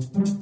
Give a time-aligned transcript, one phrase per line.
[0.00, 0.33] thank you.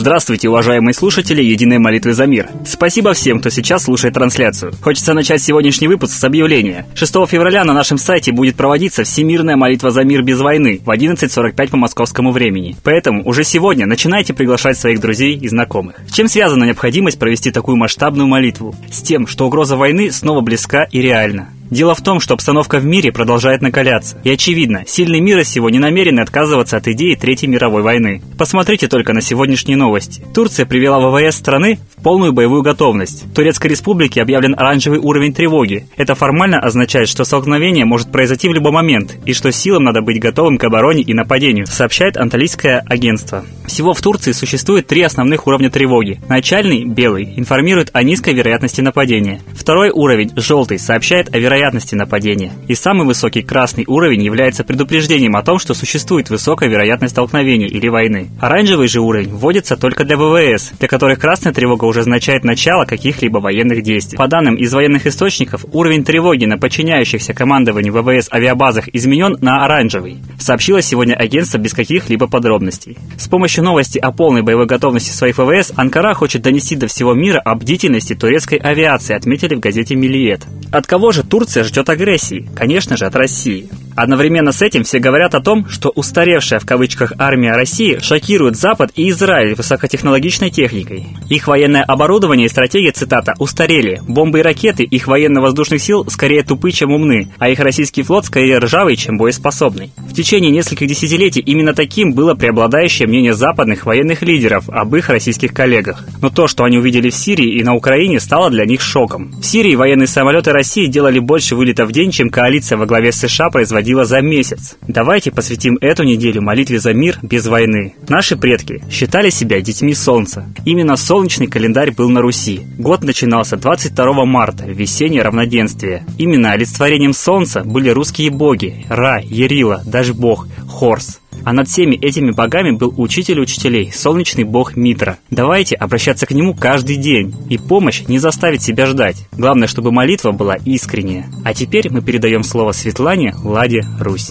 [0.00, 2.48] Здравствуйте, уважаемые слушатели Единой молитвы за мир.
[2.66, 4.72] Спасибо всем, кто сейчас слушает трансляцию.
[4.80, 6.86] Хочется начать сегодняшний выпуск с объявления.
[6.94, 11.68] 6 февраля на нашем сайте будет проводиться Всемирная молитва за мир без войны в 11.45
[11.68, 12.76] по московскому времени.
[12.82, 15.96] Поэтому уже сегодня начинайте приглашать своих друзей и знакомых.
[16.10, 18.74] Чем связана необходимость провести такую масштабную молитву?
[18.90, 21.50] С тем, что угроза войны снова близка и реальна.
[21.70, 24.18] Дело в том, что обстановка в мире продолжает накаляться.
[24.24, 28.22] И очевидно, сильные мира сего не намерены отказываться от идеи Третьей мировой войны.
[28.36, 30.24] Посмотрите только на сегодняшние новости.
[30.34, 33.24] Турция привела ВВС страны в полную боевую готовность.
[33.24, 35.86] В Турецкой республике объявлен оранжевый уровень тревоги.
[35.96, 40.20] Это формально означает, что столкновение может произойти в любой момент, и что силам надо быть
[40.20, 43.44] готовым к обороне и нападению, сообщает анталийское агентство.
[43.66, 46.20] Всего в Турции существует три основных уровня тревоги.
[46.28, 49.40] Начальный, белый, информирует о низкой вероятности нападения.
[49.54, 52.52] Второй уровень, желтый, сообщает о вероятности вероятности нападения.
[52.68, 57.88] И самый высокий красный уровень является предупреждением о том, что существует высокая вероятность столкновения или
[57.88, 58.30] войны.
[58.40, 63.38] Оранжевый же уровень вводится только для ВВС, для которых красная тревога уже означает начало каких-либо
[63.38, 64.16] военных действий.
[64.16, 70.18] По данным из военных источников, уровень тревоги на подчиняющихся командованию ВВС авиабазах изменен на оранжевый,
[70.38, 72.96] сообщило сегодня агентство без каких-либо подробностей.
[73.18, 77.40] С помощью новости о полной боевой готовности своих ВВС Анкара хочет донести до всего мира
[77.44, 80.46] о бдительности турецкой авиации, отметили в газете «Милиет».
[80.72, 83.68] От кого же Турция Турция ждет агрессии, конечно же, от России.
[83.96, 88.92] Одновременно с этим все говорят о том, что устаревшая в кавычках армия России шокирует Запад
[88.94, 91.06] и Израиль высокотехнологичной техникой.
[91.28, 94.00] Их военное оборудование и стратегия, цитата, устарели.
[94.06, 98.58] Бомбы и ракеты их военно-воздушных сил скорее тупы, чем умны, а их российский флот скорее
[98.58, 99.92] ржавый, чем боеспособный.
[99.98, 105.52] В течение нескольких десятилетий именно таким было преобладающее мнение западных военных лидеров об их российских
[105.52, 106.04] коллегах.
[106.22, 109.32] Но то, что они увидели в Сирии и на Украине, стало для них шоком.
[109.40, 113.16] В Сирии военные самолеты России делали больше вылетов в день, чем коалиция во главе с
[113.16, 114.76] США производила за месяц.
[114.86, 117.94] Давайте посвятим эту неделю молитве за мир без войны.
[118.08, 120.46] Наши предки считали себя детьми Солнца.
[120.64, 122.62] Именно солнечный календарь был на Руси.
[122.78, 126.04] Год начинался 22 марта, весеннее равноденствие.
[126.18, 131.19] Именно олицетворением Солнца были русские боги– Ра, Ерила, даже бог– Хорс.
[131.44, 135.18] А над всеми этими богами был учитель учителей, солнечный бог Митра.
[135.30, 137.34] Давайте обращаться к нему каждый день.
[137.48, 139.26] И помощь не заставит себя ждать.
[139.32, 141.30] Главное, чтобы молитва была искренняя.
[141.44, 144.30] А теперь мы передаем слово Светлане Ладе Русь.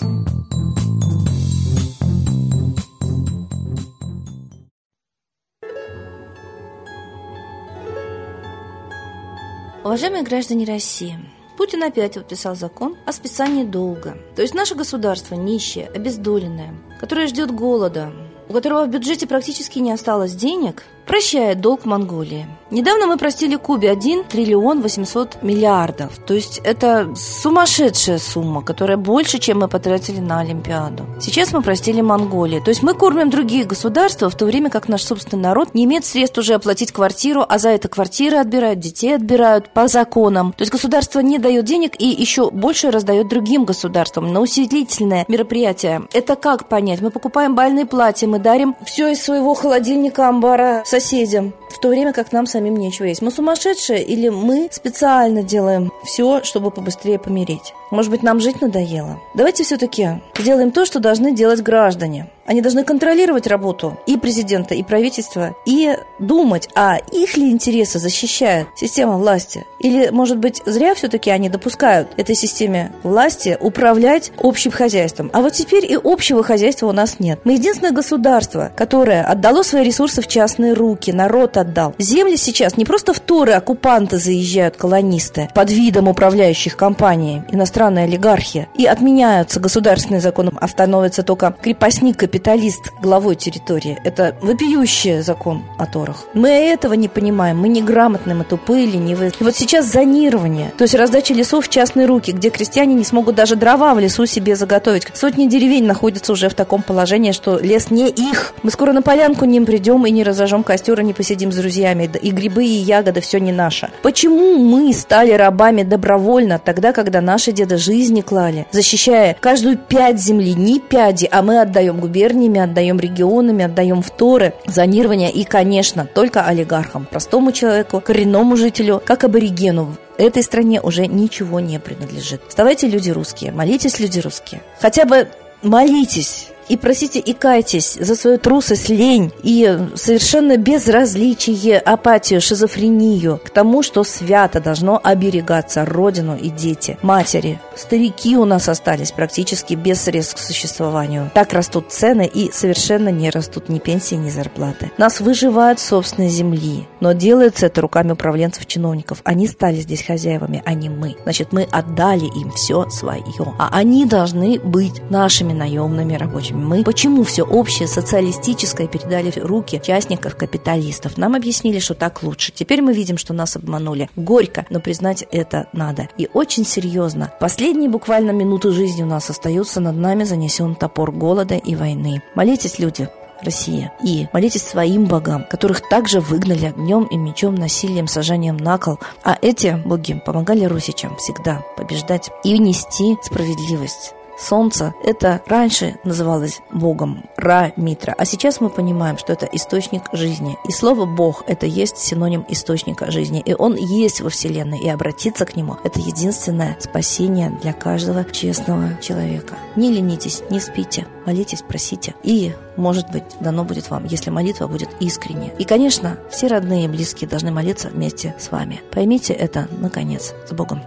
[9.89, 11.17] Уважаемые граждане России,
[11.59, 14.17] Путин опять подписал закон о списании долга.
[14.33, 18.13] То есть наше государство нищее, обездоленное, которое ждет голода,
[18.47, 22.45] у которого в бюджете практически не осталось денег, прощает долг Монголии.
[22.71, 26.11] Недавно мы простили Кубе 1 триллион 800 миллиардов.
[26.27, 31.07] То есть это сумасшедшая сумма, которая больше, чем мы потратили на Олимпиаду.
[31.19, 32.59] Сейчас мы простили Монголии.
[32.59, 36.05] То есть мы кормим другие государства, в то время как наш собственный народ не имеет
[36.05, 40.53] средств уже оплатить квартиру, а за это квартиры отбирают, детей отбирают по законам.
[40.53, 46.03] То есть государство не дает денег и еще больше раздает другим государствам на усилительное мероприятие.
[46.13, 47.01] Это как понять?
[47.01, 52.13] Мы покупаем бальные платья, мы дарим все из своего холодильника, амбара соседям, в то время
[52.13, 53.21] как нам самим нечего есть.
[53.21, 57.73] Мы сумасшедшие или мы специально делаем все, чтобы побыстрее помереть?
[57.91, 59.19] Может быть, нам жить надоело?
[59.33, 62.29] Давайте все-таки сделаем то, что должны делать граждане.
[62.49, 68.65] Они должны контролировать работу и президента, и правительства, и думать, а их ли интересы защищает
[68.75, 69.67] система власти.
[69.79, 75.29] Или, может быть, зря все-таки они допускают этой системе власти управлять общим хозяйством.
[75.31, 77.39] А вот теперь и общего хозяйства у нас нет.
[77.43, 81.93] Мы единственное государство, которое отдало свои ресурсы в частные руки, народ отдал.
[81.99, 87.43] Земли сейчас не просто в Торы оккупанты заезжают, колонисты, под видом управляющих компаний,
[87.79, 93.99] иностранная олигархия, и отменяются государственные законы, а становится только крепостник капитал капиталист главой территории.
[94.05, 96.23] Это вопиющий закон о Торах.
[96.33, 99.31] Мы этого не понимаем, мы неграмотны, мы тупые, ленивые.
[99.37, 103.35] И вот сейчас зонирование, то есть раздача лесов в частные руки, где крестьяне не смогут
[103.35, 105.07] даже дрова в лесу себе заготовить.
[105.13, 108.53] Сотни деревень находятся уже в таком положении, что лес не их.
[108.63, 112.09] Мы скоро на полянку не придем и не разожжем костер, и не посидим с друзьями.
[112.21, 113.89] И грибы, и ягоды, все не наше.
[114.01, 120.53] Почему мы стали рабами добровольно, тогда, когда наши деды жизни клали, защищая каждую пять земли,
[120.53, 127.05] не пяди, а мы отдаем губерниями, отдаем регионами, отдаем вторы, зонирование и, конечно, только олигархам,
[127.05, 132.41] простому человеку, коренному жителю, как аборигену этой стране уже ничего не принадлежит.
[132.47, 134.61] Вставайте, люди русские, молитесь, люди русские.
[134.79, 135.29] Хотя бы
[135.63, 143.49] молитесь и просите и кайтесь за свою трусость, лень и совершенно безразличие, апатию, шизофрению к
[143.49, 147.59] тому, что свято должно оберегаться родину и дети, матери.
[147.75, 151.31] Старики у нас остались практически без средств к существованию.
[151.33, 154.91] Так растут цены и совершенно не растут ни пенсии, ни зарплаты.
[154.97, 159.21] Нас выживают собственной земли, но делается это руками управленцев-чиновников.
[159.23, 161.15] Они стали здесь хозяевами, а не мы.
[161.23, 163.19] Значит, мы отдали им все свое.
[163.57, 166.58] А они должны быть нашими наемными рабочими.
[166.59, 171.17] Мы почему все общее социалистическое передали в руки частников капиталистов?
[171.17, 172.51] Нам объяснили, что так лучше.
[172.51, 174.09] Теперь мы видим, что нас обманули.
[174.15, 176.09] Горько, но признать это надо.
[176.17, 177.31] И очень серьезно.
[177.39, 179.79] Последние буквально минуты жизни у нас остаются.
[179.79, 182.21] Над нами занесен топор голода и войны.
[182.35, 183.07] Молитесь, люди,
[183.41, 183.93] Россия.
[184.03, 188.99] И молитесь своим богам, которых также выгнали огнем и мечом, насилием, сажанием на кол.
[189.23, 194.13] А эти боги помогали русичам всегда побеждать и нести справедливость.
[194.39, 200.57] Солнце– это раньше называлось Богом, Ра Митра, а сейчас мы понимаем, что это источник жизни.
[200.67, 205.45] И слово «Бог»– это есть синоним источника жизни, и он есть во Вселенной, и обратиться
[205.45, 209.55] к нему– это единственное спасение для каждого честного человека.
[209.75, 214.89] Не ленитесь, не спите, молитесь, просите, и, может быть, дано будет вам, если молитва будет
[215.01, 215.53] искренне.
[215.59, 218.81] И, конечно, все родные и близкие должны молиться вместе с вами.
[218.91, 220.81] Поймите это, наконец, с Богом.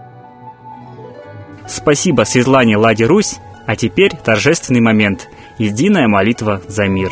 [1.67, 7.11] Спасибо Светлане Ладе Русь, а теперь торжественный момент– единая молитва за мир.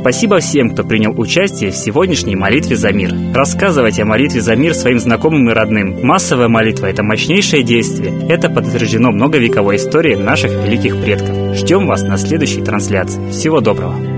[0.00, 3.14] Спасибо всем, кто принял участие в сегодняшней молитве за мир.
[3.34, 6.00] Рассказывайте о молитве за мир своим знакомым и родным.
[6.02, 8.14] Массовая молитва– это мощнейшее действие.
[8.28, 11.54] Это подтверждено многовековой историей наших великих предков.
[11.54, 13.30] Ждем вас на следующей трансляции.
[13.30, 14.09] Всего доброго!